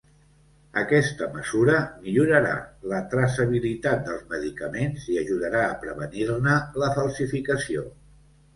[0.81, 2.55] Aquesta mesura millorarà
[2.93, 7.89] la traçabilitat dels medicaments i ajudarà a prevenir-ne la falsificació.